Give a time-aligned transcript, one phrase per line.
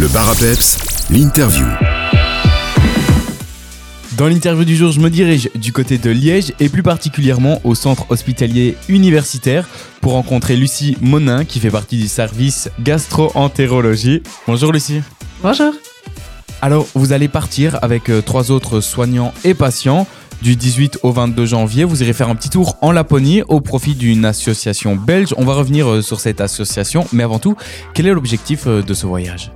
[0.00, 0.78] Le bar à peps,
[1.10, 1.66] l'interview.
[4.16, 7.74] Dans l'interview du jour, je me dirige du côté de Liège et plus particulièrement au
[7.74, 9.68] centre hospitalier universitaire
[10.00, 14.22] pour rencontrer Lucie Monin qui fait partie du service gastro-entérologie.
[14.46, 15.02] Bonjour Lucie.
[15.42, 15.74] Bonjour.
[16.62, 20.06] Alors, vous allez partir avec euh, trois autres soignants et patients
[20.40, 21.84] du 18 au 22 janvier.
[21.84, 25.34] Vous irez faire un petit tour en Laponie au profit d'une association belge.
[25.36, 27.54] On va revenir euh, sur cette association, mais avant tout,
[27.92, 29.52] quel est l'objectif euh, de ce voyage?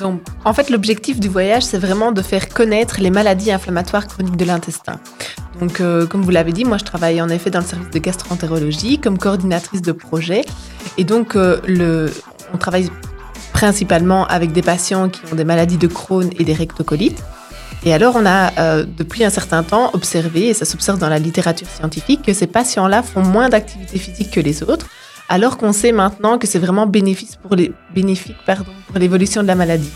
[0.00, 4.36] Donc, en fait, l'objectif du voyage, c'est vraiment de faire connaître les maladies inflammatoires chroniques
[4.36, 4.98] de l'intestin.
[5.60, 7.98] Donc, euh, comme vous l'avez dit, moi, je travaille en effet dans le service de
[7.98, 10.44] gastroentérologie comme coordinatrice de projet.
[10.98, 12.10] Et donc, euh,
[12.52, 12.90] on travaille
[13.52, 17.22] principalement avec des patients qui ont des maladies de Crohn et des rectocolites.
[17.84, 21.18] Et alors, on a euh, depuis un certain temps observé, et ça s'observe dans la
[21.18, 24.86] littérature scientifique, que ces patients-là font moins d'activité physique que les autres,
[25.28, 27.56] alors qu'on sait maintenant que c'est vraiment bénéfique pour
[28.96, 29.90] l'évolution de la maladie.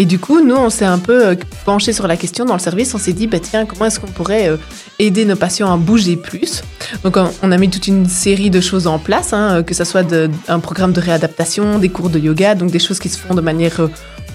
[0.00, 2.60] Et du coup, nous, on s'est un peu euh, penché sur la question dans le
[2.60, 2.94] service.
[2.94, 4.56] On s'est dit, bah, tiens, comment est-ce qu'on pourrait euh,
[5.00, 6.62] aider nos patients à bouger plus?
[7.02, 10.06] Donc, on, a mis toute une série de choses en place, hein, que ce soit
[10.46, 13.40] un programme de réadaptation, des cours de yoga, donc des choses qui se font de
[13.40, 13.88] manière euh,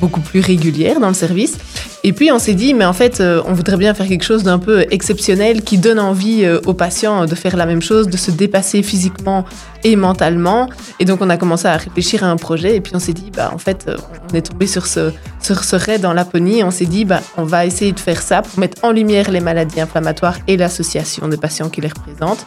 [0.03, 1.57] beaucoup plus régulière dans le service.
[2.03, 4.43] Et puis, on s'est dit, mais en fait, euh, on voudrait bien faire quelque chose
[4.43, 8.17] d'un peu exceptionnel qui donne envie euh, aux patients de faire la même chose, de
[8.17, 9.45] se dépasser physiquement
[9.85, 10.69] et mentalement.
[10.99, 12.75] Et donc, on a commencé à réfléchir à un projet.
[12.75, 13.95] Et puis, on s'est dit, bah, en fait, euh,
[14.29, 16.65] on est tombé sur ce, sur ce raid en Laponie.
[16.65, 19.39] On s'est dit, bah, on va essayer de faire ça pour mettre en lumière les
[19.39, 22.45] maladies inflammatoires et l'association des patients qui les représentent.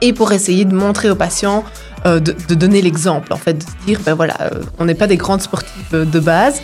[0.00, 3.62] Et pour essayer de montrer aux patients, euh, de, de, donner l'exemple, en fait, de
[3.62, 6.60] se dire, ben voilà, euh, on n'est pas des grandes sportives de base.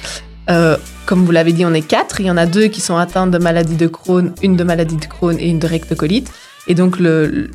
[0.50, 2.20] Euh, comme vous l'avez dit, on est quatre.
[2.20, 4.96] Il y en a deux qui sont atteintes de maladie de Crohn, une de maladie
[4.96, 6.30] de Crohn et une de rectocolite.
[6.66, 6.98] Et donc,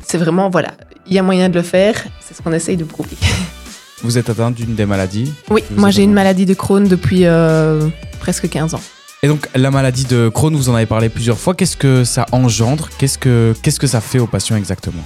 [0.02, 0.72] c'est vraiment, voilà,
[1.06, 2.04] il y a moyen de le faire.
[2.20, 3.16] C'est ce qu'on essaye de prouver.
[4.02, 7.88] Vous êtes atteinte d'une des maladies Oui, moi j'ai une maladie de Crohn depuis euh,
[8.20, 8.82] presque 15 ans.
[9.22, 11.54] Et donc, la maladie de Crohn, vous en avez parlé plusieurs fois.
[11.54, 12.90] Qu'est-ce que ça engendre?
[12.98, 15.02] Qu'est-ce que, qu'est-ce que ça fait aux patients exactement?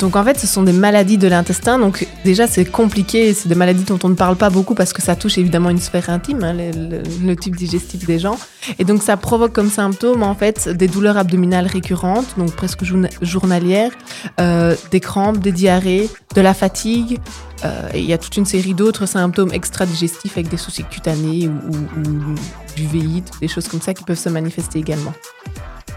[0.00, 1.78] Donc en fait, ce sont des maladies de l'intestin.
[1.78, 3.34] Donc déjà, c'est compliqué.
[3.34, 5.78] C'est des maladies dont on ne parle pas beaucoup parce que ça touche évidemment une
[5.78, 8.38] sphère intime, hein, le, tube digestif des gens.
[8.78, 13.08] Et donc ça provoque comme symptôme en fait des douleurs abdominales récurrentes, donc presque journa-
[13.22, 13.92] journalières,
[14.40, 17.20] euh, des crampes, des diarrhées, de la fatigue.
[17.64, 21.48] Euh, et il y a toute une série d'autres symptômes extra-digestifs avec des soucis cutanés
[21.48, 22.34] ou, ou-
[22.76, 25.12] du VIH, des choses comme ça qui peuvent se manifester également.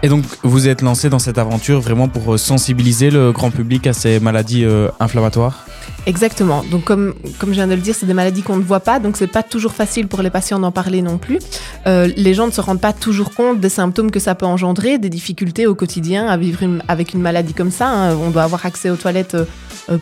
[0.04, 3.86] Et donc, vous êtes lancé dans cette aventure vraiment pour euh, sensibiliser le grand public
[3.86, 5.64] à ces maladies euh, inflammatoires?
[6.04, 6.62] Exactement.
[6.70, 8.98] Donc, comme, comme je viens de le dire, c'est des maladies qu'on ne voit pas,
[9.00, 11.38] donc c'est pas toujours facile pour les patients d'en parler non plus.
[11.86, 14.98] Euh, les gens ne se rendent pas toujours compte des symptômes que ça peut engendrer,
[14.98, 17.88] des difficultés au quotidien à vivre avec une maladie comme ça.
[17.88, 18.14] hein.
[18.14, 19.38] On doit avoir accès aux toilettes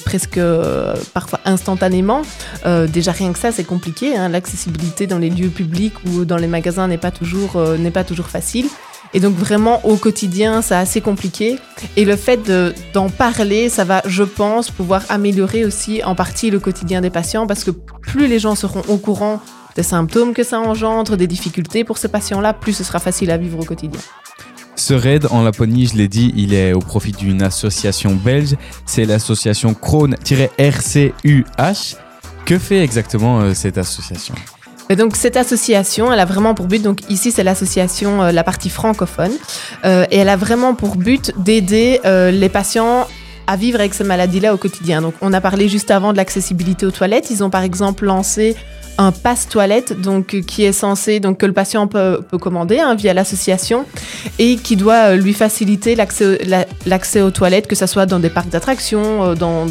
[0.05, 0.41] presque
[1.15, 2.23] parfois instantanément.
[2.89, 4.17] Déjà rien que ça, c'est compliqué.
[4.17, 4.29] hein.
[4.29, 7.13] L'accessibilité dans les lieux publics ou dans les magasins n'est pas
[7.79, 8.67] n'est pas toujours facile.
[9.15, 11.59] Et donc vraiment au quotidien, c'est assez compliqué.
[11.97, 16.51] Et le fait de- d'en parler, ça va, je pense, pouvoir améliorer aussi en partie
[16.51, 19.41] le quotidien des patients parce que plus les gens seront au courant
[19.77, 23.39] des symptômes que ça engendre, des difficultés pour ces patients-là, plus ce sera facile à
[23.39, 24.01] vivre au quotidien.
[24.77, 28.57] Ce raid en Laponie, je l'ai dit, il est au profit d'une association belge.
[28.87, 31.13] C'est l'association Crohn-RCUH.
[32.45, 34.35] Que fait exactement euh, cette association?
[34.97, 38.71] Donc cette association, elle a vraiment pour but, donc ici c'est l'association, euh, la partie
[38.71, 39.33] francophone,
[39.85, 43.07] euh, et elle a vraiment pour but d'aider euh, les patients
[43.47, 45.03] à vivre avec ces maladies-là au quotidien.
[45.03, 47.31] Donc on a parlé juste avant de l'accessibilité aux toilettes.
[47.31, 48.57] Ils ont par exemple lancé
[48.99, 53.15] un passe toilette donc qui est censé donc que le patient peut, commander hein, via
[53.15, 53.87] l'association
[54.39, 58.29] et qui doit lui faciliter l'accès la- l'accès aux toilettes que ce soit dans des
[58.29, 59.65] parcs d'attractions dans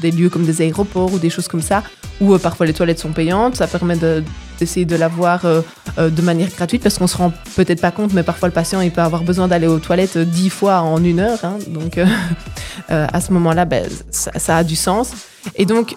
[0.00, 1.82] des lieux comme des aéroports ou des choses comme ça
[2.22, 4.22] où euh, parfois les toilettes sont payantes ça permet de-
[4.58, 5.60] d'essayer de l'avoir euh,
[5.98, 8.80] euh, de manière gratuite parce qu'on se rend peut-être pas compte mais parfois le patient
[8.80, 11.58] il peut avoir besoin d'aller aux toilettes dix fois en une heure hein.
[11.68, 11.98] donc
[12.88, 15.12] à ce moment-là ben, ça, a du sens
[15.56, 15.96] et donc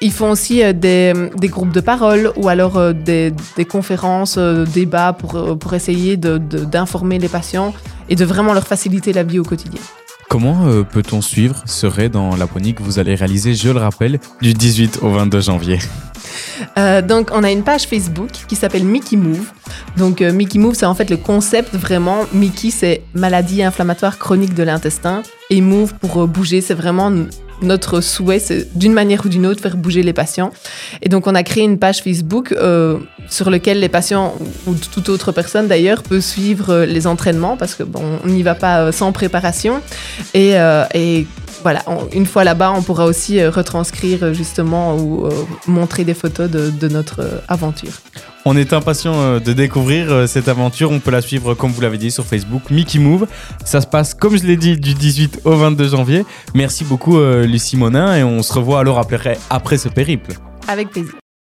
[0.00, 1.12] ils font aussi des,
[1.44, 3.32] groupes de parole ou alors des,
[3.68, 7.74] conférences, débats pour, pour essayer de- de- d'informer les patients
[8.08, 9.80] et de vraiment leur faciliter la vie au quotidien.
[10.28, 14.20] Comment euh, peut-on suivre ce raid en Laponie que vous allez réaliser, je le rappelle,
[14.42, 15.78] du 18 au 22 janvier?
[16.76, 19.50] Euh, donc, on a une page Facebook qui s'appelle Mickey Move.
[19.96, 22.20] Donc, euh, Mickey Move, c'est en fait le concept vraiment.
[22.32, 25.22] Mickey, c'est maladie inflammatoire chronique de l'intestin.
[25.50, 27.12] Et Move, pour euh, bouger, c'est vraiment
[27.60, 30.52] notre souhait, c'est d'une manière ou d'une autre faire bouger les patients.
[31.02, 32.54] Et donc, on a créé une page Facebook
[33.28, 34.32] sur laquelle les patients
[34.66, 38.44] ou, ou toute autre personne d'ailleurs peut suivre les entraînements parce que bon, on n'y
[38.44, 39.80] va pas sans préparation.
[40.34, 40.54] Et,
[40.94, 41.26] et
[41.62, 45.30] voilà, on- une fois là-bas, on pourra aussi euh, retranscrire euh, justement ou euh,
[45.66, 47.92] montrer des photos de, de notre aventure.
[48.44, 50.90] On est impatient de découvrir cette aventure.
[50.90, 53.26] On peut la suivre, comme vous l'avez dit, sur Facebook, Mickey Move.
[53.64, 56.24] Ça se passe, comme je l'ai dit, du 18 au 22 janvier.
[56.54, 60.32] Merci beaucoup, Lucie Monin, et on se revoit alors après, après ce périple.
[60.66, 61.12] Avec plaisir.